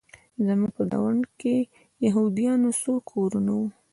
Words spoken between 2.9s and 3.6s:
کورونه